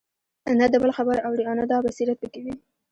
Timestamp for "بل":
0.83-0.91